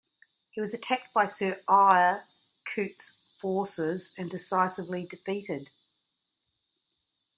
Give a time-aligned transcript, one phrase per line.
[0.49, 2.23] He was attacked by Sir Eyre
[2.65, 5.69] Coote's forces and decisively defeated.